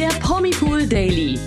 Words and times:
der 0.00 0.08
Promipool 0.20 0.86
Daily. 0.86 1.38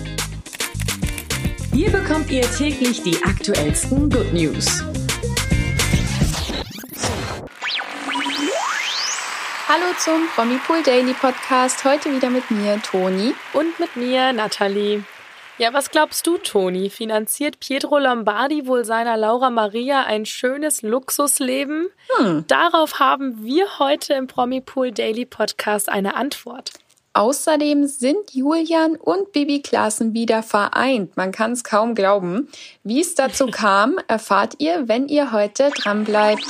Hier 1.72 1.90
bekommt 1.90 2.30
ihr 2.30 2.48
täglich 2.52 3.02
die 3.02 3.20
aktuellsten 3.24 4.08
Good 4.08 4.32
News. 4.32 4.84
Hallo 9.66 9.86
zum 9.98 10.28
Promipool 10.36 10.84
Daily 10.84 11.14
Podcast. 11.14 11.84
Heute 11.84 12.14
wieder 12.14 12.30
mit 12.30 12.48
mir, 12.52 12.80
Toni. 12.80 13.34
Und 13.54 13.80
mit 13.80 13.96
mir, 13.96 14.32
Nathalie. 14.32 15.02
Ja, 15.58 15.72
was 15.72 15.90
glaubst 15.90 16.24
du, 16.28 16.38
Toni? 16.38 16.90
Finanziert 16.90 17.58
Pietro 17.58 17.98
Lombardi 17.98 18.68
wohl 18.68 18.84
seiner 18.84 19.16
Laura 19.16 19.50
Maria 19.50 20.04
ein 20.04 20.26
schönes 20.26 20.82
Luxusleben? 20.82 21.88
Hm. 22.18 22.44
Darauf 22.46 23.00
haben 23.00 23.44
wir 23.44 23.80
heute 23.80 24.14
im 24.14 24.28
Promipool 24.28 24.92
Daily 24.92 25.26
Podcast 25.26 25.88
eine 25.88 26.14
Antwort. 26.14 26.70
Außerdem 27.16 27.86
sind 27.86 28.32
Julian 28.32 28.96
und 28.96 29.30
Bibi 29.30 29.62
Klaassen 29.62 30.14
wieder 30.14 30.42
vereint. 30.42 31.16
Man 31.16 31.30
kann 31.30 31.52
es 31.52 31.62
kaum 31.62 31.94
glauben. 31.94 32.48
Wie 32.82 33.00
es 33.00 33.14
dazu 33.14 33.46
kam, 33.46 33.98
erfahrt 34.08 34.56
ihr, 34.58 34.88
wenn 34.88 35.06
ihr 35.06 35.30
heute 35.30 35.70
dranbleibt. 35.70 36.44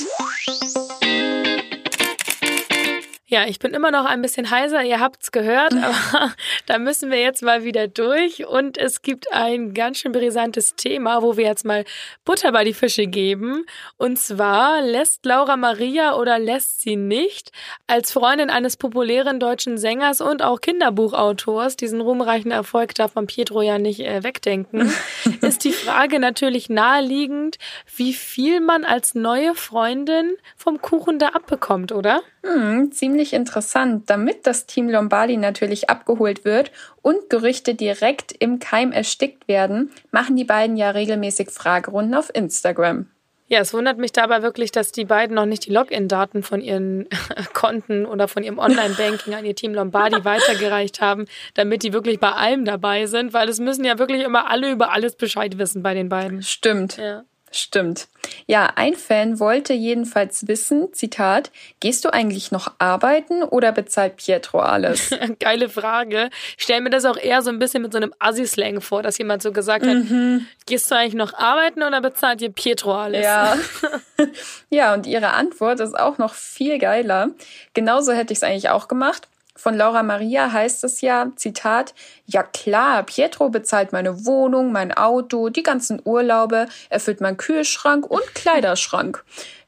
Ja, 3.34 3.46
ich 3.48 3.58
bin 3.58 3.74
immer 3.74 3.90
noch 3.90 4.04
ein 4.04 4.22
bisschen 4.22 4.48
heiser, 4.48 4.84
ihr 4.84 5.00
habt's 5.00 5.32
gehört, 5.32 5.74
aber 5.82 6.32
da 6.66 6.78
müssen 6.78 7.10
wir 7.10 7.18
jetzt 7.18 7.42
mal 7.42 7.64
wieder 7.64 7.88
durch. 7.88 8.46
Und 8.46 8.78
es 8.78 9.02
gibt 9.02 9.32
ein 9.32 9.74
ganz 9.74 9.98
schön 9.98 10.12
brisantes 10.12 10.76
Thema, 10.76 11.20
wo 11.20 11.36
wir 11.36 11.44
jetzt 11.44 11.64
mal 11.64 11.84
Butter 12.24 12.52
bei 12.52 12.62
die 12.62 12.74
Fische 12.74 13.08
geben. 13.08 13.66
Und 13.96 14.20
zwar 14.20 14.82
lässt 14.82 15.26
Laura 15.26 15.56
Maria 15.56 16.14
oder 16.14 16.38
lässt 16.38 16.82
sie 16.82 16.94
nicht? 16.94 17.50
Als 17.88 18.12
Freundin 18.12 18.50
eines 18.50 18.76
populären 18.76 19.40
deutschen 19.40 19.78
Sängers 19.78 20.20
und 20.20 20.40
auch 20.40 20.60
Kinderbuchautors, 20.60 21.74
diesen 21.74 22.00
ruhmreichen 22.02 22.52
Erfolg 22.52 22.94
darf 22.94 23.16
man 23.16 23.26
Pietro 23.26 23.62
ja 23.62 23.78
nicht 23.78 23.98
äh, 23.98 24.22
wegdenken, 24.22 24.92
ist 25.40 25.64
die 25.64 25.72
Frage 25.72 26.20
natürlich 26.20 26.68
naheliegend, 26.68 27.58
wie 27.96 28.12
viel 28.12 28.60
man 28.60 28.84
als 28.84 29.16
neue 29.16 29.56
Freundin 29.56 30.36
vom 30.56 30.80
Kuchen 30.80 31.18
da 31.18 31.30
abbekommt, 31.30 31.90
oder? 31.90 32.22
Hm, 32.44 32.92
ziemlich 32.92 33.23
interessant. 33.32 34.10
Damit 34.10 34.46
das 34.46 34.66
Team 34.66 34.90
Lombardi 34.90 35.36
natürlich 35.36 35.88
abgeholt 35.88 36.44
wird 36.44 36.70
und 37.02 37.30
Gerüchte 37.30 37.74
direkt 37.74 38.32
im 38.32 38.58
Keim 38.58 38.92
erstickt 38.92 39.48
werden, 39.48 39.90
machen 40.10 40.36
die 40.36 40.44
beiden 40.44 40.76
ja 40.76 40.90
regelmäßig 40.90 41.50
Fragerunden 41.50 42.14
auf 42.14 42.30
Instagram. 42.34 43.06
Ja, 43.46 43.60
es 43.60 43.74
wundert 43.74 43.98
mich 43.98 44.12
dabei 44.12 44.42
wirklich, 44.42 44.72
dass 44.72 44.90
die 44.90 45.04
beiden 45.04 45.36
noch 45.36 45.44
nicht 45.44 45.66
die 45.66 45.72
Login-Daten 45.72 46.42
von 46.42 46.62
ihren 46.62 47.06
Konten 47.52 48.06
oder 48.06 48.26
von 48.26 48.42
ihrem 48.42 48.58
Online-Banking 48.58 49.34
an 49.34 49.44
ihr 49.44 49.54
Team 49.54 49.74
Lombardi 49.74 50.24
weitergereicht 50.24 51.00
haben, 51.00 51.26
damit 51.52 51.82
die 51.82 51.92
wirklich 51.92 52.18
bei 52.18 52.32
allem 52.32 52.64
dabei 52.64 53.06
sind, 53.06 53.34
weil 53.34 53.48
es 53.48 53.60
müssen 53.60 53.84
ja 53.84 53.98
wirklich 53.98 54.22
immer 54.22 54.50
alle 54.50 54.70
über 54.70 54.92
alles 54.92 55.16
Bescheid 55.16 55.58
wissen 55.58 55.82
bei 55.82 55.92
den 55.92 56.08
beiden. 56.08 56.42
Stimmt. 56.42 56.96
Ja. 56.96 57.24
Stimmt. 57.56 58.08
Ja, 58.46 58.72
ein 58.74 58.96
Fan 58.96 59.38
wollte 59.38 59.74
jedenfalls 59.74 60.48
wissen, 60.48 60.92
Zitat, 60.92 61.52
gehst 61.78 62.04
du 62.04 62.12
eigentlich 62.12 62.50
noch 62.50 62.72
arbeiten 62.78 63.44
oder 63.44 63.70
bezahlt 63.70 64.16
Pietro 64.16 64.58
alles? 64.58 65.10
Geile 65.38 65.68
Frage. 65.68 66.30
Ich 66.56 66.64
stelle 66.64 66.80
mir 66.80 66.90
das 66.90 67.04
auch 67.04 67.16
eher 67.16 67.42
so 67.42 67.50
ein 67.50 67.60
bisschen 67.60 67.82
mit 67.82 67.92
so 67.92 67.98
einem 67.98 68.12
Assi-Slang 68.18 68.80
vor, 68.80 69.04
dass 69.04 69.18
jemand 69.18 69.40
so 69.42 69.52
gesagt 69.52 69.86
hat, 69.86 69.94
mhm. 69.94 70.46
gehst 70.66 70.90
du 70.90 70.96
eigentlich 70.96 71.14
noch 71.14 71.32
arbeiten 71.34 71.84
oder 71.84 72.00
bezahlt 72.00 72.40
dir 72.40 72.50
Pietro 72.50 72.92
alles? 72.92 73.22
Ja. 73.22 73.56
ja, 74.70 74.92
und 74.92 75.06
ihre 75.06 75.30
Antwort 75.30 75.78
ist 75.78 75.96
auch 75.96 76.18
noch 76.18 76.34
viel 76.34 76.78
geiler. 76.78 77.30
Genauso 77.72 78.12
hätte 78.12 78.32
ich 78.32 78.40
es 78.40 78.42
eigentlich 78.42 78.70
auch 78.70 78.88
gemacht. 78.88 79.28
Von 79.56 79.74
Laura 79.76 80.02
Maria 80.02 80.50
heißt 80.50 80.82
es 80.82 81.00
ja, 81.00 81.30
Zitat, 81.36 81.94
ja 82.26 82.42
klar, 82.42 83.04
Pietro 83.04 83.50
bezahlt 83.50 83.92
meine 83.92 84.26
Wohnung, 84.26 84.72
mein 84.72 84.92
Auto, 84.92 85.48
die 85.48 85.62
ganzen 85.62 86.00
Urlaube, 86.04 86.66
erfüllt 86.90 87.20
meinen 87.20 87.36
Kühlschrank 87.36 88.04
und 88.04 88.34
Kleiderschrank. 88.34 89.24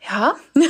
Ja. 0.09 0.37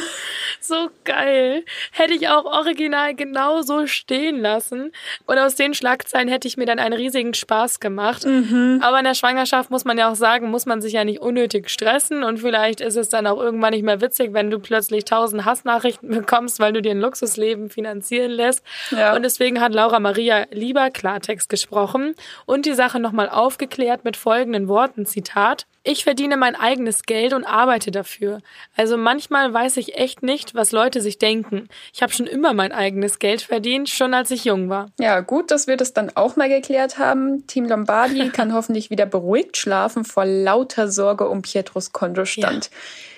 So 0.61 0.91
geil. 1.05 1.65
Hätte 1.93 2.15
ich 2.15 2.29
auch 2.29 2.45
original 2.45 3.15
genau 3.15 3.63
so 3.63 3.87
stehen 3.87 4.41
lassen. 4.41 4.91
Und 5.27 5.39
aus 5.39 5.55
den 5.55 5.75
Schlagzeilen 5.75 6.29
hätte 6.29 6.49
ich 6.49 6.57
mir 6.57 6.67
dann 6.67 6.81
einen 6.81 6.95
riesigen 6.95 7.35
Spaß 7.35 7.79
gemacht. 7.79 8.25
Mhm. 8.25 8.81
Aber 8.83 8.99
in 8.99 9.05
der 9.05 9.15
Schwangerschaft 9.15 9.71
muss 9.71 9.85
man 9.85 9.97
ja 9.97 10.11
auch 10.11 10.17
sagen, 10.17 10.51
muss 10.51 10.67
man 10.67 10.83
sich 10.83 10.95
ja 10.95 11.05
nicht 11.05 11.21
unnötig 11.21 11.71
stressen. 11.71 12.25
Und 12.25 12.39
vielleicht 12.39 12.81
ist 12.81 12.97
es 12.97 13.09
dann 13.09 13.29
auch 13.29 13.41
irgendwann 13.41 13.75
nicht 13.75 13.85
mehr 13.85 14.01
witzig, 14.01 14.33
wenn 14.33 14.51
du 14.51 14.59
plötzlich 14.59 15.05
tausend 15.05 15.45
Hassnachrichten 15.45 16.09
bekommst, 16.11 16.59
weil 16.59 16.73
du 16.73 16.83
dir 16.83 16.93
ein 16.93 17.01
Luxusleben 17.01 17.71
finanzieren 17.71 18.33
lässt. 18.33 18.65
Ja. 18.91 19.15
Und 19.15 19.23
deswegen 19.23 19.61
hat 19.61 19.73
Laura 19.73 20.01
Maria 20.01 20.47
lieber 20.51 20.91
Klartext 20.91 21.49
gesprochen 21.49 22.15
und 22.45 22.67
die 22.67 22.75
Sache 22.75 22.99
nochmal 22.99 23.29
aufgeklärt 23.29 24.05
mit 24.05 24.17
folgenden 24.17 24.67
Worten. 24.67 25.07
Zitat 25.07 25.67
ich 25.87 26.05
verdiene 26.05 26.37
mein 26.37 26.57
eigenes 26.57 27.05
Geld 27.05 27.33
und 27.33 27.45
arbeite 27.45 27.91
dafür. 27.91 28.41
Also 28.77 28.97
manchmal 28.97 29.53
weiß 29.53 29.77
ich 29.77 29.97
echt 29.97 30.23
nicht, 30.23 30.55
was 30.55 30.73
Leute 30.73 31.01
sich 31.01 31.19
denken. 31.19 31.69
Ich 31.93 32.03
habe 32.03 32.13
schon 32.13 32.27
immer 32.27 32.53
mein 32.53 32.73
eigenes 32.73 33.19
Geld 33.19 33.43
verdient, 33.43 33.89
schon 33.89 34.13
als 34.13 34.31
ich 34.31 34.45
jung 34.45 34.69
war. 34.69 34.91
Ja, 34.99 35.21
gut, 35.21 35.51
dass 35.51 35.67
wir 35.67 35.77
das 35.77 35.93
dann 35.93 36.11
auch 36.15 36.37
mal 36.37 36.49
geklärt 36.49 36.99
haben. 36.99 37.47
Team 37.47 37.67
Lombardi 37.67 38.29
kann 38.33 38.53
hoffentlich 38.53 38.91
wieder 38.91 39.07
beruhigt 39.07 39.57
schlafen 39.57 40.05
vor 40.05 40.25
lauter 40.25 40.89
Sorge 40.91 41.29
um 41.29 41.43
Pietros 41.43 41.93
Kontostand. 41.93 42.71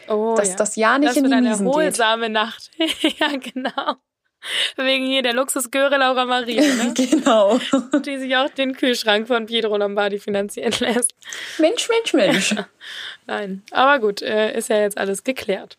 Ja. 0.07 0.15
Oh, 0.15 0.35
dass 0.37 0.51
ja. 0.51 0.57
das 0.57 0.77
Jahr 0.77 0.99
nicht 0.99 1.11
das 1.11 1.17
in 1.17 1.25
die 1.25 1.31
Miesen 1.31 1.67
eine 1.67 1.71
erholsame 1.71 2.29
Nacht. 2.31 2.71
ja, 3.19 3.29
genau. 3.37 3.97
Wegen 4.77 5.07
hier 5.07 5.23
der 5.23 5.35
Luxusgöre 5.35 5.99
Laura 5.99 6.25
Maria, 6.25 6.63
ne? 6.63 6.93
genau. 6.97 7.59
Die 8.05 8.19
sich 8.19 8.37
auch 8.37 8.49
den 8.51 8.77
Kühlschrank 8.77 9.29
von 9.29 9.47
Pietro 9.47 9.77
Lombardi 9.77 10.19
finanzieren 10.19 10.75
lässt. 10.81 11.15
Mensch, 11.59 11.89
Mensch, 11.89 12.13
Mensch. 12.13 12.55
Nein, 13.27 13.63
aber 13.73 13.99
gut, 13.99 14.23
äh, 14.23 14.57
ist 14.57 14.69
ja 14.69 14.81
jetzt 14.81 14.99
alles 14.99 15.25
geklärt. 15.25 15.77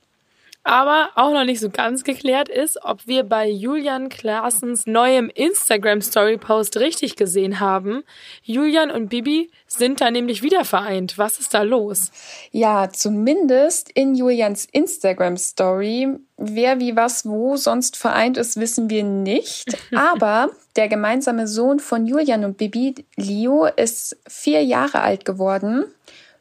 Aber 0.64 1.10
auch 1.16 1.32
noch 1.32 1.46
nicht 1.46 1.62
so 1.62 1.70
ganz 1.70 2.04
geklärt 2.04 2.50
ist, 2.50 2.84
ob 2.84 3.08
wir 3.08 3.24
bei 3.24 3.48
Julian 3.48 4.10
Klaasens 4.10 4.86
neuem 4.86 5.32
Instagram 5.34 6.02
Story 6.02 6.38
Post 6.38 6.78
richtig 6.78 7.16
gesehen 7.16 7.62
haben. 7.62 8.04
Julian 8.44 8.92
und 8.92 9.08
Bibi 9.08 9.50
sind 9.68 10.02
da 10.02 10.12
nämlich 10.12 10.44
wieder 10.44 10.66
vereint. 10.66 11.18
Was 11.18 11.40
ist 11.40 11.54
da 11.54 11.62
los? 11.62 12.12
Ja, 12.52 12.90
zumindest 12.92 13.90
in 13.90 14.16
Julians 14.16 14.68
Instagram 14.72 15.38
Story. 15.38 16.10
Wer 16.36 16.80
wie 16.80 16.96
was 16.96 17.26
wo 17.26 17.56
sonst 17.56 17.96
vereint 17.96 18.38
ist, 18.38 18.58
wissen 18.58 18.90
wir 18.90 19.04
nicht. 19.04 19.78
Aber 19.96 20.50
der 20.76 20.90
gemeinsame 20.90 21.48
Sohn 21.48 21.80
von 21.80 22.06
Julian 22.06 22.44
und 22.44 22.58
Bibi, 22.58 22.96
Leo, 23.16 23.66
ist 23.66 24.18
vier 24.28 24.64
Jahre 24.64 25.02
alt 25.02 25.24
geworden 25.24 25.86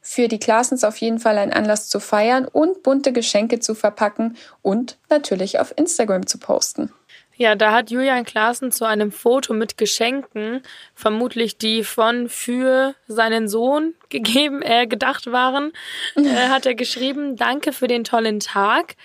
für 0.09 0.27
die 0.27 0.39
Klassens 0.39 0.85
auf 0.85 0.97
jeden 0.97 1.19
Fall 1.19 1.37
ein 1.37 1.53
Anlass 1.53 1.91
zu 1.91 2.01
feiern 2.01 2.47
und 2.47 2.83
bunte 2.83 3.13
Geschenke 3.13 3.61
zu 3.61 3.75
verpacken 3.75 4.39
und 4.63 4.97
natürlich 5.11 5.61
auf 5.61 5.75
Instagram 5.77 6.27
zu 6.27 6.39
posten. 6.39 6.91
Ja, 7.37 7.55
da 7.55 7.73
hat 7.73 7.91
Julian 7.91 8.25
Klaassen 8.25 8.73
zu 8.73 8.87
einem 8.87 9.13
Foto 9.13 9.53
mit 9.53 9.77
Geschenken, 9.77 10.63
vermutlich 10.95 11.59
die 11.59 11.85
von 11.85 12.31
für 12.31 12.95
seinen 13.07 13.49
Sohn 13.49 13.93
gegeben, 14.09 14.63
äh, 14.63 14.87
gedacht 14.87 15.31
waren, 15.31 15.73
äh, 16.17 16.49
hat 16.49 16.65
er 16.65 16.75
geschrieben, 16.75 17.37
danke 17.37 17.75
für 17.75 17.87
den 17.87 18.03
tollen 18.03 18.41
Tag. 18.41 18.97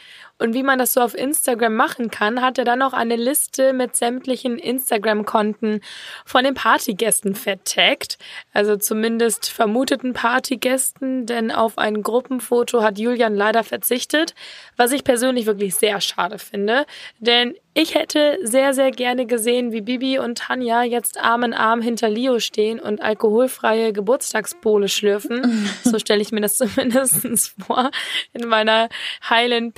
Und 0.44 0.54
wie 0.54 0.64
man 0.64 0.78
das 0.78 0.92
so 0.92 1.00
auf 1.00 1.18
Instagram 1.18 1.74
machen 1.74 2.12
kann, 2.12 2.42
hat 2.42 2.58
er 2.58 2.66
dann 2.66 2.80
noch 2.80 2.92
eine 2.92 3.16
Liste 3.16 3.72
mit 3.72 3.96
sämtlichen 3.96 4.60
Instagram-Konten 4.60 5.80
von 6.26 6.44
den 6.44 6.54
Partygästen 6.54 7.34
vertagt. 7.34 8.18
Also 8.52 8.76
zumindest 8.76 9.50
vermuteten 9.50 10.12
Partygästen, 10.12 11.26
denn 11.26 11.50
auf 11.50 11.78
ein 11.78 12.04
Gruppenfoto 12.04 12.84
hat 12.84 13.00
Julian 13.00 13.36
leider 13.36 13.64
verzichtet, 13.64 14.36
was 14.76 14.92
ich 14.92 15.06
persönlich 15.06 15.46
wirklich 15.46 15.76
sehr 15.76 16.02
schade 16.02 16.38
finde. 16.38 16.86
Denn 17.20 17.56
ich 17.76 17.96
hätte 17.96 18.38
sehr, 18.44 18.76
sehr 18.76 18.92
gerne 18.92 19.26
gesehen, 19.26 19.72
wie 19.72 19.82
Bibi 19.82 20.20
und 20.20 20.38
Tanja 20.38 20.84
jetzt 20.84 21.20
Arm 21.20 21.42
in 21.42 21.54
Arm 21.56 21.82
hinter 21.82 22.08
Leo 22.08 22.38
stehen 22.38 22.80
und 22.80 23.02
alkoholfreie 23.02 23.94
Geburtstagsbowle 23.94 24.88
schlürfen. 24.90 25.68
so 25.84 25.98
stelle 25.98 26.22
ich 26.22 26.32
mir 26.32 26.42
das 26.42 26.58
zumindest 26.58 27.56
vor 27.66 27.90
in 28.34 28.48
meiner 28.48 28.90
heilen 29.28 29.74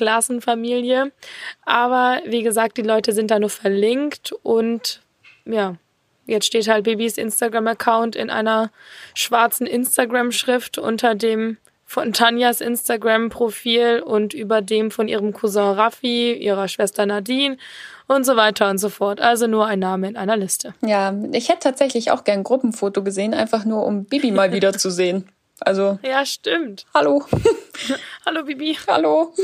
Patchwork-Klassenfamilie. 0.00 1.12
Aber 1.64 2.20
wie 2.26 2.42
gesagt, 2.42 2.76
die 2.78 2.82
Leute 2.82 3.12
sind 3.12 3.30
da 3.30 3.38
nur 3.38 3.50
verlinkt 3.50 4.32
und 4.42 5.00
ja, 5.44 5.76
jetzt 6.26 6.46
steht 6.46 6.68
halt 6.68 6.84
Bibis 6.84 7.18
Instagram-Account 7.18 8.16
in 8.16 8.30
einer 8.30 8.70
schwarzen 9.14 9.66
Instagram-Schrift 9.66 10.78
unter 10.78 11.14
dem 11.14 11.58
von 11.84 12.12
Tanjas 12.12 12.60
Instagram-Profil 12.60 14.00
und 14.04 14.32
über 14.32 14.62
dem 14.62 14.92
von 14.92 15.08
ihrem 15.08 15.32
Cousin 15.32 15.62
Raffi, 15.62 16.34
ihrer 16.34 16.68
Schwester 16.68 17.04
Nadine 17.04 17.56
und 18.06 18.24
so 18.24 18.36
weiter 18.36 18.70
und 18.70 18.78
so 18.78 18.90
fort. 18.90 19.20
Also 19.20 19.48
nur 19.48 19.66
ein 19.66 19.80
Name 19.80 20.08
in 20.08 20.16
einer 20.16 20.36
Liste. 20.36 20.72
Ja, 20.86 21.12
ich 21.32 21.48
hätte 21.48 21.60
tatsächlich 21.60 22.12
auch 22.12 22.22
gern 22.22 22.40
ein 22.40 22.44
Gruppenfoto 22.44 23.02
gesehen, 23.02 23.34
einfach 23.34 23.64
nur 23.64 23.84
um 23.84 24.04
Bibi 24.04 24.30
mal 24.30 24.52
wieder 24.52 24.72
zu 24.72 24.88
sehen. 24.90 25.28
Also. 25.60 25.98
Ja, 26.02 26.24
stimmt. 26.24 26.86
Hallo. 26.94 27.24
Hallo, 28.26 28.44
Bibi. 28.44 28.76
Hallo. 28.86 29.34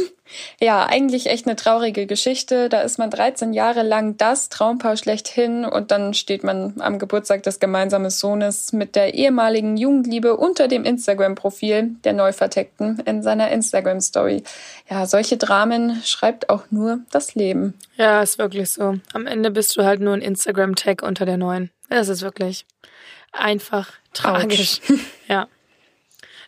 Ja, 0.61 0.87
eigentlich 0.87 1.27
echt 1.27 1.47
eine 1.47 1.57
traurige 1.57 2.07
Geschichte. 2.07 2.69
Da 2.69 2.81
ist 2.83 2.99
man 2.99 3.11
13 3.11 3.53
Jahre 3.53 3.83
lang 3.83 4.17
das 4.17 4.49
Traumpaar 4.49 4.97
schlechthin 4.97 5.65
und 5.65 5.91
dann 5.91 6.15
steht 6.15 6.45
man 6.45 6.75
am 6.81 6.99
Geburtstag 6.99 7.43
des 7.43 7.61
gemeinsamen 7.61 8.11
Sohnes 8.11 8.73
mit 8.73 8.97
der 8.97 9.15
ehemaligen 9.15 9.77
Jugendliebe 9.77 10.37
unter 10.37 10.69
dem 10.69 10.85
Instagram-Profil 10.85 11.97
der 12.05 12.13
Neuverteckten 12.13 13.01
in 13.07 13.23
seiner 13.23 13.51
Instagram-Story. 13.51 14.43
Ja, 14.91 15.07
solche 15.07 15.37
Dramen 15.37 16.03
schreibt 16.05 16.51
auch 16.51 16.65
nur 16.71 17.01
das 17.11 17.35
Leben. 17.35 17.75
Ja, 17.97 18.23
ist 18.23 18.39
wirklich 18.39 18.71
so. 18.71 18.95
Am 19.13 19.27
Ende 19.27 19.51
bist 19.51 19.77
du 19.77 19.85
halt 19.85 20.01
nur 20.01 20.15
ein 20.15 20.23
Instagram-Tag 20.23 21.03
unter 21.03 21.25
der 21.27 21.37
Neuen. 21.37 21.71
Das 21.89 22.09
ist 22.09 22.23
wirklich 22.23 22.67
einfach 23.33 23.93
tragisch. 24.13 24.81
Ja. 25.29 25.49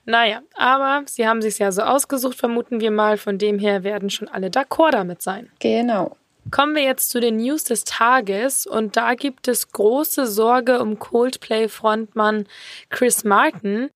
Naja, 0.08 0.40
aber 0.54 1.02
sie 1.04 1.28
haben 1.28 1.42
sich 1.42 1.58
ja 1.58 1.70
so 1.70 1.82
ausgesucht, 1.82 2.38
vermuten 2.38 2.80
wir 2.80 2.90
mal. 2.90 3.18
Von 3.18 3.36
dem 3.36 3.58
her 3.58 3.84
werden 3.84 4.08
schon 4.08 4.26
alle 4.26 4.48
d'accord 4.48 4.92
damit 4.92 5.20
sein. 5.20 5.50
Genau. 5.58 6.16
Kommen 6.50 6.74
wir 6.74 6.82
jetzt 6.82 7.10
zu 7.10 7.20
den 7.20 7.36
News 7.36 7.64
des 7.64 7.84
Tages 7.84 8.66
und 8.66 8.96
da 8.96 9.12
gibt 9.12 9.48
es 9.48 9.70
große 9.70 10.26
Sorge 10.26 10.80
um 10.80 10.98
Coldplay-Frontmann 10.98 12.46
Chris 12.88 13.22
Martin. 13.24 13.90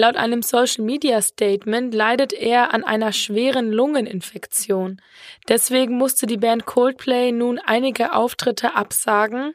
Laut 0.00 0.16
einem 0.16 0.40
Social-Media-Statement 0.40 1.94
leidet 1.94 2.32
er 2.32 2.72
an 2.72 2.84
einer 2.84 3.12
schweren 3.12 3.70
Lungeninfektion. 3.70 5.02
Deswegen 5.46 5.98
musste 5.98 6.26
die 6.26 6.38
Band 6.38 6.64
Coldplay 6.64 7.32
nun 7.32 7.58
einige 7.58 8.14
Auftritte 8.14 8.74
absagen. 8.74 9.52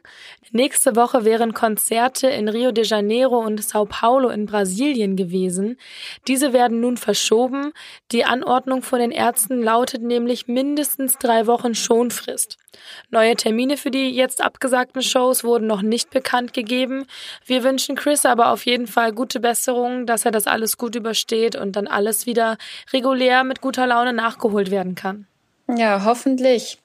Nächste 0.52 0.94
Woche 0.94 1.24
wären 1.24 1.52
Konzerte 1.52 2.28
in 2.28 2.48
Rio 2.48 2.70
de 2.70 2.84
Janeiro 2.84 3.40
und 3.40 3.60
Sao 3.60 3.86
Paulo 3.86 4.28
in 4.28 4.46
Brasilien 4.46 5.16
gewesen. 5.16 5.78
Diese 6.28 6.52
werden 6.52 6.78
nun 6.78 6.96
verschoben. 6.96 7.72
Die 8.12 8.24
Anordnung 8.24 8.82
von 8.82 9.00
den 9.00 9.10
Ärzten 9.10 9.60
lautet 9.60 10.02
nämlich 10.02 10.46
mindestens 10.46 11.18
drei 11.18 11.48
Wochen 11.48 11.74
Schonfrist. 11.74 12.56
Neue 13.10 13.36
Termine 13.36 13.76
für 13.76 13.90
die 13.90 14.10
jetzt 14.10 14.42
abgesagten 14.42 15.02
Shows 15.02 15.44
wurden 15.44 15.66
noch 15.66 15.82
nicht 15.82 16.10
bekannt 16.10 16.52
gegeben. 16.52 17.06
Wir 17.44 17.62
wünschen 17.62 17.96
Chris 17.96 18.26
aber 18.26 18.50
auf 18.50 18.66
jeden 18.66 18.86
Fall 18.86 19.12
gute 19.12 19.40
Besserung, 19.40 20.06
dass 20.06 20.24
er 20.24 20.30
das 20.30 20.46
alles 20.46 20.76
gut 20.78 20.94
übersteht 20.94 21.56
und 21.56 21.76
dann 21.76 21.86
alles 21.86 22.26
wieder 22.26 22.56
regulär 22.92 23.44
mit 23.44 23.60
guter 23.60 23.86
Laune 23.86 24.12
nachgeholt 24.12 24.70
werden 24.70 24.94
kann. 24.94 25.26
Ja, 25.68 26.04
hoffentlich. 26.04 26.78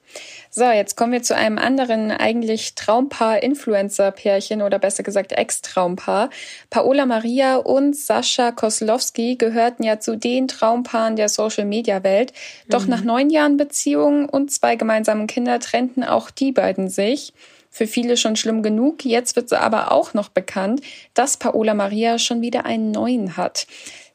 So, 0.50 0.66
jetzt 0.66 0.98
kommen 0.98 1.14
wir 1.14 1.24
zu 1.24 1.34
einem 1.36 1.58
anderen 1.58 2.12
eigentlich 2.12 2.76
Traumpaar-Influencer-Pärchen 2.76 4.62
oder 4.62 4.80
besser 4.80 5.04
gesagt 5.04 5.32
Ex-Traumpaar. 5.32 6.30
Paola 6.70 7.06
Maria 7.06 7.56
und 7.56 7.96
Sascha 7.96 8.52
Koslowski 8.52 9.38
gehörten 9.38 9.84
ja 9.84 10.00
zu 10.02 10.18
den 10.18 10.50
Traumpaaren 10.50 11.16
der 11.16 11.30
Social-Media-Welt. 11.30 12.34
Doch 12.68 12.84
mhm. 12.84 12.90
nach 12.90 13.04
neun 13.04 13.30
Jahren 13.30 13.56
Beziehung 13.56 14.28
und 14.28 14.52
zwei 14.52 14.76
gemeinsamen 14.76 15.28
Kinder 15.28 15.60
trennten 15.60 16.04
auch 16.04 16.30
die 16.30 16.52
beiden 16.52 16.90
sich. 16.90 17.34
Für 17.70 17.88
viele 17.88 18.18
schon 18.18 18.36
schlimm 18.36 18.62
genug. 18.64 19.06
Jetzt 19.06 19.38
wird 19.38 19.54
aber 19.54 19.94
auch 19.94 20.14
noch 20.14 20.28
bekannt, 20.28 20.82
dass 21.14 21.38
Paola 21.38 21.74
Maria 21.74 22.20
schon 22.20 22.42
wieder 22.42 22.66
einen 22.66 22.92
neuen 22.92 23.38
hat. 23.38 23.68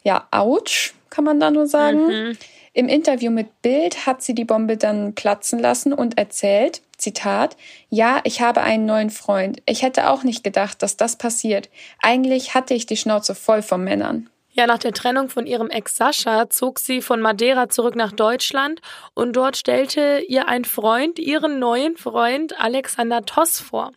Ja, 0.03 0.27
ouch, 0.29 0.91
kann 1.09 1.23
man 1.23 1.39
da 1.39 1.49
nur 1.49 1.65
sagen. 1.65 2.05
Mhm. 2.05 2.37
Im 2.77 2.89
Interview 2.89 3.31
mit 3.31 3.63
Bild 3.63 4.05
hat 4.05 4.21
sie 4.21 4.35
die 4.35 4.45
Bombe 4.45 4.77
dann 4.77 5.15
platzen 5.15 5.57
lassen 5.57 5.93
und 5.93 6.19
erzählt, 6.19 6.83
Zitat, 6.95 7.57
ja, 7.89 8.21
ich 8.23 8.39
habe 8.39 8.61
einen 8.61 8.85
neuen 8.85 9.09
Freund. 9.09 9.63
Ich 9.65 9.81
hätte 9.81 10.11
auch 10.11 10.23
nicht 10.23 10.43
gedacht, 10.43 10.83
dass 10.83 10.95
das 10.95 11.15
passiert. 11.15 11.71
Eigentlich 12.03 12.53
hatte 12.53 12.75
ich 12.75 12.85
die 12.85 12.95
Schnauze 12.95 13.33
voll 13.33 13.63
von 13.63 13.83
Männern. 13.83 14.29
Ja, 14.51 14.67
nach 14.67 14.77
der 14.77 14.93
Trennung 14.93 15.29
von 15.29 15.47
ihrem 15.47 15.71
Ex 15.71 15.95
Sascha 15.95 16.51
zog 16.51 16.77
sie 16.77 17.01
von 17.01 17.19
Madeira 17.19 17.67
zurück 17.67 17.95
nach 17.95 18.11
Deutschland 18.11 18.79
und 19.15 19.35
dort 19.35 19.57
stellte 19.57 20.23
ihr 20.27 20.47
ein 20.47 20.63
Freund 20.63 21.17
ihren 21.17 21.57
neuen 21.57 21.97
Freund 21.97 22.61
Alexander 22.61 23.25
Toss 23.25 23.59
vor. 23.59 23.91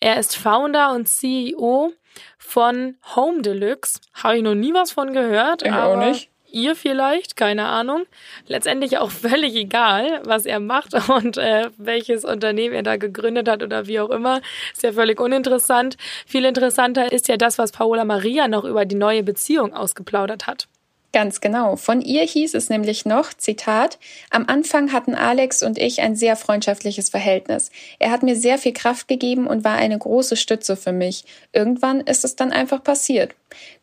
Er 0.00 0.18
ist 0.18 0.34
Founder 0.34 0.92
und 0.92 1.08
CEO 1.08 1.92
von 2.36 2.96
Home 3.14 3.42
Deluxe. 3.42 4.00
Habe 4.12 4.38
ich 4.38 4.42
noch 4.42 4.56
nie 4.56 4.74
was 4.74 4.90
von 4.90 5.12
gehört. 5.12 5.62
Ich 5.62 5.72
auch 5.72 5.96
nicht 5.96 6.33
ihr 6.54 6.76
vielleicht, 6.76 7.36
keine 7.36 7.66
Ahnung. 7.66 8.06
Letztendlich 8.46 8.98
auch 8.98 9.10
völlig 9.28 9.54
egal, 9.54 10.22
was 10.24 10.46
er 10.46 10.60
macht 10.60 10.94
und 11.08 11.36
äh, 11.36 11.70
welches 11.76 12.24
Unternehmen 12.24 12.74
er 12.74 12.82
da 12.82 12.96
gegründet 12.96 13.48
hat 13.48 13.62
oder 13.62 13.86
wie 13.86 14.00
auch 14.00 14.10
immer. 14.10 14.40
Ist 14.72 14.82
ja 14.82 14.92
völlig 14.92 15.20
uninteressant. 15.20 15.96
Viel 16.26 16.44
interessanter 16.44 17.12
ist 17.12 17.28
ja 17.28 17.36
das, 17.36 17.58
was 17.58 17.72
Paola 17.72 18.04
Maria 18.04 18.48
noch 18.48 18.64
über 18.64 18.84
die 18.84 18.96
neue 18.96 19.22
Beziehung 19.22 19.74
ausgeplaudert 19.74 20.46
hat. 20.46 20.68
Ganz 21.14 21.40
genau. 21.40 21.76
Von 21.76 22.00
ihr 22.00 22.22
hieß 22.24 22.54
es 22.54 22.70
nämlich 22.70 23.06
noch, 23.06 23.32
Zitat, 23.32 24.00
am 24.30 24.46
Anfang 24.48 24.92
hatten 24.92 25.14
Alex 25.14 25.62
und 25.62 25.78
ich 25.78 26.00
ein 26.00 26.16
sehr 26.16 26.34
freundschaftliches 26.34 27.08
Verhältnis. 27.08 27.70
Er 28.00 28.10
hat 28.10 28.24
mir 28.24 28.34
sehr 28.34 28.58
viel 28.58 28.72
Kraft 28.72 29.06
gegeben 29.06 29.46
und 29.46 29.62
war 29.62 29.76
eine 29.76 29.96
große 29.96 30.34
Stütze 30.34 30.74
für 30.74 30.90
mich. 30.90 31.24
Irgendwann 31.52 32.00
ist 32.00 32.24
es 32.24 32.34
dann 32.34 32.50
einfach 32.50 32.82
passiert. 32.82 33.36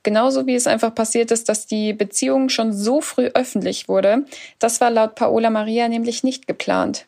Genauso 0.03 0.45
wie 0.45 0.55
es 0.55 0.67
einfach 0.67 0.93
passiert 0.93 1.31
ist, 1.31 1.47
dass 1.47 1.67
die 1.67 1.93
Beziehung 1.93 2.49
schon 2.49 2.73
so 2.73 2.99
früh 2.99 3.27
öffentlich 3.33 3.87
wurde. 3.87 4.25
Das 4.59 4.81
war 4.81 4.89
laut 4.91 5.15
Paola 5.15 5.49
Maria 5.49 5.87
nämlich 5.87 6.25
nicht 6.25 6.47
geplant. 6.47 7.05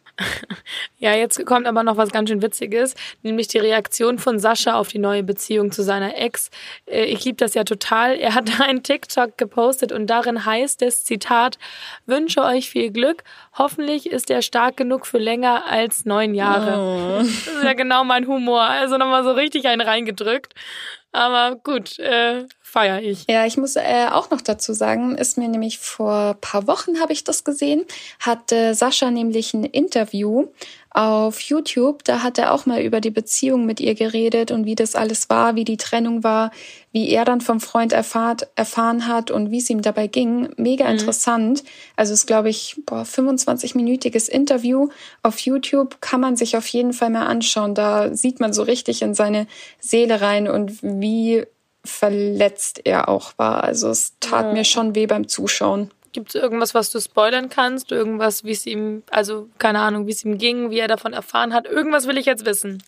Ja, 1.00 1.14
jetzt 1.16 1.46
kommt 1.46 1.68
aber 1.68 1.84
noch 1.84 1.98
was 1.98 2.12
ganz 2.12 2.30
schön 2.30 2.42
Witziges, 2.42 2.96
nämlich 3.24 3.48
die 3.48 3.58
Reaktion 3.58 4.20
von 4.20 4.40
Sascha 4.40 4.76
auf 4.76 4.88
die 4.88 5.00
neue 5.00 5.24
Beziehung 5.24 5.72
zu 5.72 5.84
seiner 5.84 6.18
Ex. 6.18 6.50
Äh, 6.86 7.06
ich 7.06 7.26
liebe 7.26 7.38
das 7.38 7.56
ja 7.56 7.64
total. 7.64 8.16
Er 8.16 8.36
hat 8.36 8.62
einen 8.62 8.84
TikTok 8.84 9.38
gepostet 9.38 9.92
und 9.92 10.08
darin 10.08 10.46
heißt 10.46 10.82
es, 10.82 11.04
Zitat, 11.04 11.58
wünsche 12.06 12.42
euch 12.42 12.70
viel 12.70 12.92
Glück. 12.92 13.24
Hoffentlich 13.58 14.10
ist 14.10 14.30
er 14.30 14.42
stark 14.42 14.78
genug 14.78 15.06
für 15.06 15.18
länger 15.18 15.66
als 15.68 16.06
neun 16.06 16.36
Jahre. 16.36 16.80
Oh. 16.80 17.18
Das 17.20 17.28
ist 17.28 17.64
ja 17.64 17.74
genau 17.74 18.04
mein 18.04 18.28
Humor. 18.28 18.62
Also 18.62 18.98
nochmal 18.98 19.24
so 19.24 19.32
richtig 19.32 19.68
einen 19.68 19.82
reingedrückt. 19.82 20.54
Aber 21.14 21.56
gut, 21.64 22.00
äh, 22.00 22.48
feiere 22.60 23.04
ich. 23.04 23.26
Ja, 23.30 23.46
ich 23.46 23.56
muss 23.56 23.76
äh, 23.76 24.08
auch 24.12 24.32
noch 24.32 24.42
dazu 24.42 24.74
sagen, 24.74 25.16
ist 25.16 25.38
mir 25.38 25.48
nämlich 25.48 25.78
vor 25.78 26.36
paar 26.42 26.66
Wochen 26.66 27.00
habe 27.00 27.14
ich 27.14 27.24
das 27.24 27.44
gesehen, 27.44 27.86
hatte 28.20 28.74
Sascha 28.74 29.12
nämlich 29.12 29.54
ein 29.54 29.64
Interview 29.64 30.48
auf 30.94 31.42
YouTube. 31.42 32.04
Da 32.04 32.22
hat 32.22 32.38
er 32.38 32.54
auch 32.54 32.66
mal 32.66 32.82
über 32.82 33.02
die 33.02 33.10
Beziehung 33.10 33.66
mit 33.66 33.80
ihr 33.80 33.96
geredet 33.96 34.52
und 34.52 34.66
wie 34.66 34.76
das 34.76 34.96
alles 34.96 35.30
war, 35.30 35.56
wie 35.56 35.66
die 35.66 35.78
Trennung 35.78 36.24
war, 36.24 36.52
wie 36.92 37.10
er 37.10 37.26
dann 37.26 37.42
vom 37.42 37.60
Freund 37.60 37.92
erfahrt, 37.92 38.48
erfahren 38.56 39.08
hat 39.08 39.32
und 39.32 39.50
wie 39.50 39.58
es 39.58 39.70
ihm 39.70 39.82
dabei 39.82 40.08
ging. 40.08 40.50
Mega 40.58 40.86
mhm. 40.86 40.92
interessant. 40.92 41.64
Also 41.96 42.14
es 42.14 42.28
glaube 42.28 42.50
ich, 42.50 42.78
boah, 42.86 43.04
25-minütiges 43.04 44.30
Interview 44.30 44.90
auf 45.24 45.40
YouTube 45.40 46.00
kann 46.00 46.22
man 46.22 46.36
sich 46.36 46.56
auf 46.56 46.68
jeden 46.68 46.94
Fall 46.94 47.10
mal 47.10 47.26
anschauen. 47.26 47.74
Da 47.74 48.16
sieht 48.16 48.40
man 48.40 48.54
so 48.54 48.62
richtig 48.62 49.02
in 49.02 49.16
seine 49.16 49.48
Seele 49.80 50.22
rein 50.22 50.48
und 50.48 50.84
wie 50.84 51.44
verletzt 51.84 52.82
er 52.86 53.10
auch 53.10 53.34
war. 53.38 53.64
Also 53.64 53.90
es 53.90 54.14
tat 54.20 54.46
ja. 54.46 54.54
mir 54.54 54.64
schon 54.64 54.96
weh 54.96 55.08
beim 55.08 55.28
Zuschauen. 55.28 55.92
Gibt 56.14 56.36
es 56.36 56.42
irgendwas, 56.42 56.74
was 56.74 56.92
du 56.92 57.00
spoilern 57.02 57.50
kannst? 57.50 57.92
Irgendwas, 57.92 58.44
wie 58.44 58.52
es 58.52 58.66
ihm, 58.66 59.04
also 59.10 59.50
keine 59.58 59.80
Ahnung, 59.80 60.08
wie 60.08 60.12
es 60.12 60.24
ihm 60.24 60.38
ging, 60.38 60.70
wie 60.70 60.80
er 60.80 60.88
davon 60.88 61.14
erfahren 61.14 61.54
hat? 61.54 61.66
Irgendwas 61.66 62.08
will 62.08 62.18
ich 62.18 62.28
jetzt 62.28 62.46
wissen. 62.46 62.82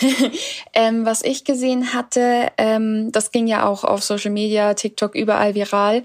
ähm, 0.72 1.04
was 1.04 1.22
ich 1.22 1.44
gesehen 1.44 1.92
hatte, 1.92 2.48
ähm, 2.56 3.12
das 3.12 3.30
ging 3.30 3.46
ja 3.46 3.66
auch 3.66 3.84
auf 3.84 4.02
Social 4.02 4.30
Media, 4.30 4.74
TikTok, 4.74 5.14
überall 5.14 5.54
viral. 5.54 6.04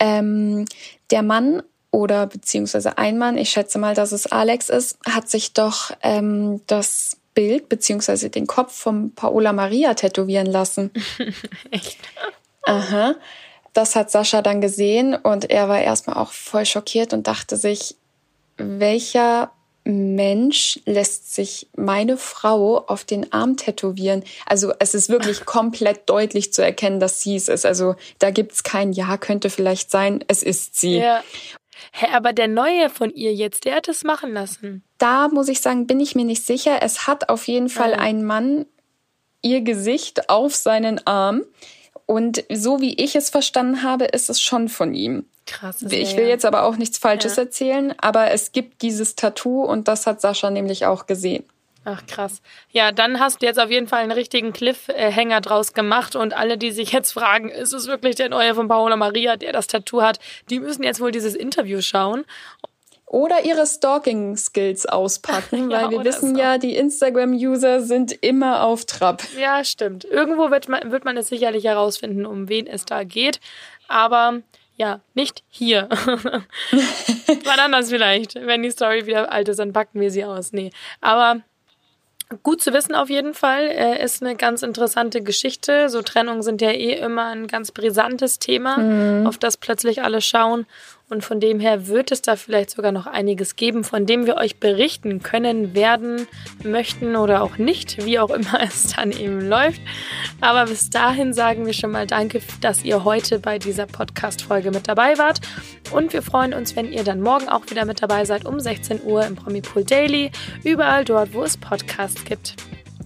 Ähm, 0.00 0.64
der 1.10 1.22
Mann 1.22 1.62
oder 1.90 2.26
beziehungsweise 2.26 2.98
ein 2.98 3.18
Mann, 3.18 3.38
ich 3.38 3.50
schätze 3.50 3.78
mal, 3.78 3.94
dass 3.94 4.10
es 4.10 4.26
Alex 4.26 4.68
ist, 4.68 4.98
hat 5.08 5.28
sich 5.28 5.52
doch 5.52 5.92
ähm, 6.02 6.60
das 6.66 7.18
Bild 7.34 7.68
beziehungsweise 7.68 8.30
den 8.30 8.46
Kopf 8.46 8.72
von 8.74 9.14
Paola 9.14 9.52
Maria 9.52 9.94
tätowieren 9.94 10.46
lassen. 10.46 10.90
Echt? 11.70 11.98
Aha. 12.62 13.16
Das 13.74 13.96
hat 13.96 14.10
Sascha 14.10 14.40
dann 14.40 14.60
gesehen 14.60 15.14
und 15.14 15.50
er 15.50 15.68
war 15.68 15.82
erstmal 15.82 16.16
auch 16.16 16.32
voll 16.32 16.64
schockiert 16.64 17.12
und 17.12 17.26
dachte 17.26 17.56
sich, 17.56 17.96
welcher 18.56 19.50
Mensch 19.84 20.80
lässt 20.86 21.34
sich 21.34 21.68
meine 21.76 22.16
Frau 22.16 22.78
auf 22.86 23.04
den 23.04 23.32
Arm 23.32 23.58
tätowieren. 23.58 24.24
Also 24.46 24.72
es 24.78 24.94
ist 24.94 25.10
wirklich 25.10 25.44
komplett 25.44 26.08
deutlich 26.08 26.52
zu 26.52 26.62
erkennen, 26.62 27.00
dass 27.00 27.20
sie 27.20 27.36
es 27.36 27.48
ist. 27.48 27.66
Also 27.66 27.94
da 28.18 28.30
gibt's 28.30 28.62
kein 28.62 28.92
Ja, 28.92 29.18
könnte 29.18 29.50
vielleicht 29.50 29.90
sein, 29.90 30.24
es 30.28 30.42
ist 30.42 30.80
sie. 30.80 30.98
Ja. 30.98 31.22
Hä, 31.92 32.06
aber 32.12 32.32
der 32.32 32.48
Neue 32.48 32.88
von 32.88 33.12
ihr 33.12 33.34
jetzt, 33.34 33.64
der 33.64 33.74
hat 33.76 33.88
es 33.88 34.04
machen 34.04 34.32
lassen. 34.32 34.82
Da 34.98 35.28
muss 35.28 35.48
ich 35.48 35.60
sagen, 35.60 35.86
bin 35.86 36.00
ich 36.00 36.14
mir 36.14 36.24
nicht 36.24 36.46
sicher. 36.46 36.78
Es 36.80 37.06
hat 37.06 37.28
auf 37.28 37.46
jeden 37.46 37.68
Fall 37.68 37.90
ja. 37.90 37.98
ein 37.98 38.24
Mann 38.24 38.66
ihr 39.42 39.60
Gesicht 39.60 40.30
auf 40.30 40.54
seinen 40.54 41.06
Arm. 41.06 41.42
Und 42.06 42.44
so 42.52 42.80
wie 42.80 42.94
ich 42.94 43.16
es 43.16 43.30
verstanden 43.30 43.82
habe, 43.82 44.04
ist 44.04 44.28
es 44.28 44.40
schon 44.40 44.68
von 44.68 44.94
ihm. 44.94 45.26
Krass. 45.46 45.82
Ich 45.82 46.16
will 46.16 46.26
jetzt 46.26 46.44
aber 46.44 46.62
auch 46.62 46.76
nichts 46.76 46.98
Falsches 46.98 47.36
ja. 47.36 47.42
erzählen, 47.42 47.94
aber 47.98 48.30
es 48.30 48.52
gibt 48.52 48.82
dieses 48.82 49.14
Tattoo 49.14 49.62
und 49.64 49.88
das 49.88 50.06
hat 50.06 50.20
Sascha 50.20 50.50
nämlich 50.50 50.86
auch 50.86 51.06
gesehen. 51.06 51.44
Ach 51.86 52.06
krass. 52.06 52.40
Ja, 52.70 52.92
dann 52.92 53.20
hast 53.20 53.42
du 53.42 53.46
jetzt 53.46 53.60
auf 53.60 53.70
jeden 53.70 53.88
Fall 53.88 54.02
einen 54.02 54.12
richtigen 54.12 54.54
Cliffhanger 54.54 55.42
draus 55.42 55.74
gemacht 55.74 56.16
und 56.16 56.32
alle, 56.32 56.56
die 56.56 56.70
sich 56.70 56.92
jetzt 56.92 57.12
fragen, 57.12 57.50
ist 57.50 57.74
es 57.74 57.86
wirklich 57.86 58.16
der 58.16 58.30
neue 58.30 58.54
von 58.54 58.68
Paola 58.68 58.96
Maria, 58.96 59.36
der 59.36 59.52
das 59.52 59.66
Tattoo 59.66 60.00
hat, 60.00 60.18
die 60.48 60.60
müssen 60.60 60.82
jetzt 60.82 61.00
wohl 61.00 61.10
dieses 61.10 61.34
Interview 61.34 61.82
schauen. 61.82 62.24
Oder 63.14 63.44
ihre 63.44 63.64
Stalking-Skills 63.64 64.86
auspacken, 64.86 65.70
ja, 65.70 65.82
weil 65.82 65.90
wir 65.90 66.04
wissen 66.04 66.34
so. 66.34 66.40
ja, 66.40 66.58
die 66.58 66.74
Instagram-User 66.74 67.80
sind 67.80 68.10
immer 68.10 68.64
auf 68.64 68.86
Trab. 68.86 69.22
Ja, 69.38 69.62
stimmt. 69.62 70.04
Irgendwo 70.04 70.50
wird 70.50 70.68
man, 70.68 70.90
wird 70.90 71.04
man 71.04 71.16
es 71.16 71.28
sicherlich 71.28 71.62
herausfinden, 71.62 72.26
um 72.26 72.48
wen 72.48 72.66
es 72.66 72.86
da 72.86 73.04
geht. 73.04 73.38
Aber 73.86 74.40
ja, 74.76 74.98
nicht 75.14 75.44
hier. 75.48 75.88
Wann 77.44 77.60
anders 77.60 77.90
vielleicht. 77.90 78.34
Wenn 78.34 78.64
die 78.64 78.72
Story 78.72 79.06
wieder 79.06 79.30
alt 79.30 79.48
ist, 79.48 79.60
dann 79.60 79.72
packen 79.72 80.00
wir 80.00 80.10
sie 80.10 80.24
aus. 80.24 80.52
Nee. 80.52 80.72
Aber 81.00 81.40
Gut 82.42 82.62
zu 82.62 82.72
wissen 82.72 82.94
auf 82.94 83.10
jeden 83.10 83.34
Fall. 83.34 83.66
Äh, 83.68 84.02
ist 84.02 84.22
eine 84.22 84.34
ganz 84.34 84.62
interessante 84.62 85.22
Geschichte. 85.22 85.88
So 85.88 86.02
Trennungen 86.02 86.42
sind 86.42 86.62
ja 86.62 86.70
eh 86.70 86.94
immer 86.94 87.26
ein 87.26 87.46
ganz 87.46 87.70
brisantes 87.70 88.38
Thema, 88.38 88.78
mhm. 88.78 89.26
auf 89.26 89.38
das 89.38 89.56
plötzlich 89.58 90.02
alle 90.02 90.20
schauen. 90.20 90.66
Und 91.10 91.22
von 91.22 91.38
dem 91.38 91.60
her 91.60 91.86
wird 91.86 92.12
es 92.12 92.22
da 92.22 92.34
vielleicht 92.34 92.70
sogar 92.70 92.90
noch 92.90 93.06
einiges 93.06 93.56
geben, 93.56 93.84
von 93.84 94.06
dem 94.06 94.24
wir 94.24 94.36
euch 94.36 94.56
berichten 94.58 95.22
können, 95.22 95.74
werden, 95.74 96.26
möchten 96.62 97.14
oder 97.16 97.42
auch 97.42 97.58
nicht, 97.58 98.04
wie 98.04 98.18
auch 98.18 98.30
immer 98.30 98.60
es 98.62 98.94
dann 98.94 99.12
eben 99.12 99.46
läuft. 99.46 99.82
Aber 100.40 100.64
bis 100.64 100.88
dahin 100.88 101.34
sagen 101.34 101.66
wir 101.66 101.74
schon 101.74 101.90
mal 101.90 102.06
Danke, 102.06 102.40
dass 102.60 102.84
ihr 102.84 103.04
heute 103.04 103.38
bei 103.38 103.58
dieser 103.58 103.86
Podcast-Folge 103.86 104.70
mit 104.70 104.88
dabei 104.88 105.18
wart. 105.18 105.40
Und 105.90 106.12
wir 106.12 106.22
freuen 106.22 106.54
uns, 106.54 106.74
wenn 106.74 106.90
ihr 106.90 107.04
dann 107.04 107.20
morgen 107.20 107.48
auch 107.48 107.68
wieder 107.68 107.84
mit 107.84 108.02
dabei 108.02 108.24
seid 108.24 108.46
um 108.46 108.58
16 108.58 109.02
Uhr 109.04 109.26
im 109.26 109.36
Promipool 109.36 109.84
Daily, 109.84 110.30
überall 110.64 111.04
dort, 111.04 111.34
wo 111.34 111.42
es 111.42 111.56
Podcasts 111.58 112.24
gibt. 112.24 112.56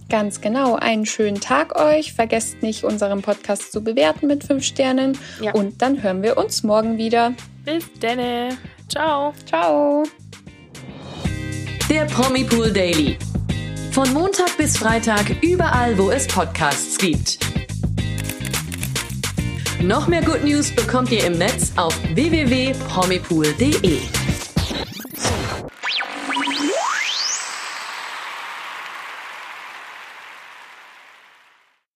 Ganz 0.09 0.41
genau. 0.41 0.75
Einen 0.75 1.05
schönen 1.05 1.39
Tag 1.39 1.79
euch. 1.79 2.13
Vergesst 2.13 2.63
nicht, 2.63 2.83
unseren 2.83 3.21
Podcast 3.21 3.71
zu 3.71 3.83
bewerten 3.83 4.27
mit 4.27 4.43
fünf 4.43 4.63
Sternen. 4.63 5.17
Ja. 5.39 5.53
Und 5.53 5.81
dann 5.81 6.01
hören 6.01 6.23
wir 6.23 6.37
uns 6.37 6.63
morgen 6.63 6.97
wieder. 6.97 7.33
Bis 7.63 7.85
denne. 8.01 8.57
Ciao. 8.89 9.33
Ciao. 9.45 10.03
Der 11.89 12.05
Promipool 12.05 12.71
Daily. 12.71 13.17
Von 13.91 14.11
Montag 14.13 14.55
bis 14.57 14.77
Freitag 14.77 15.25
überall, 15.41 15.97
wo 15.97 16.11
es 16.11 16.27
Podcasts 16.27 16.97
gibt. 16.97 17.39
Noch 19.81 20.07
mehr 20.07 20.21
Good 20.21 20.43
News 20.43 20.71
bekommt 20.71 21.11
ihr 21.11 21.25
im 21.25 21.37
Netz 21.37 21.71
auf 21.75 21.97
www.promipool.de. 22.13 24.18